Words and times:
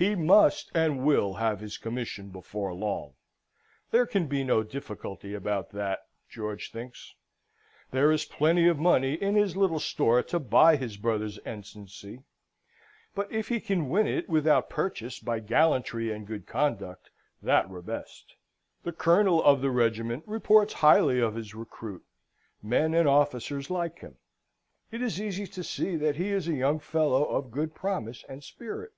He 0.00 0.14
must 0.14 0.70
and 0.74 1.04
will 1.04 1.34
have 1.34 1.60
his 1.60 1.76
commission 1.76 2.30
before 2.30 2.72
long. 2.72 3.12
There 3.90 4.06
can 4.06 4.28
be 4.28 4.42
no 4.42 4.62
difficulty 4.62 5.34
about 5.34 5.72
that, 5.72 6.06
George 6.26 6.70
thinks. 6.72 7.14
There 7.90 8.10
is 8.10 8.24
plenty 8.24 8.66
of 8.66 8.78
money 8.78 9.12
in 9.12 9.34
his 9.34 9.58
little 9.58 9.78
store 9.78 10.22
to 10.22 10.38
buy 10.38 10.76
his 10.76 10.96
brother's 10.96 11.38
ensigncy; 11.40 12.24
but 13.14 13.30
if 13.30 13.48
he 13.48 13.60
can 13.60 13.90
win 13.90 14.06
it 14.06 14.26
without 14.26 14.70
purchase 14.70 15.18
by 15.20 15.38
gallantry 15.38 16.10
and 16.10 16.26
good 16.26 16.46
conduct, 16.46 17.10
that 17.42 17.68
were 17.68 17.82
best. 17.82 18.36
The 18.84 18.92
colonel 18.92 19.42
of 19.44 19.60
the 19.60 19.70
regiment 19.70 20.24
reports 20.26 20.72
highly 20.72 21.20
of 21.20 21.34
his 21.34 21.54
recruit; 21.54 22.06
men 22.62 22.94
and 22.94 23.06
officers 23.06 23.68
like 23.68 23.98
him. 23.98 24.16
It 24.90 25.02
is 25.02 25.20
easy 25.20 25.46
to 25.48 25.62
see 25.62 25.96
that 25.96 26.16
he 26.16 26.30
is 26.30 26.48
a 26.48 26.54
young 26.54 26.78
fellow 26.78 27.24
of 27.26 27.50
good 27.50 27.74
promise 27.74 28.24
and 28.30 28.42
spirit. 28.42 28.92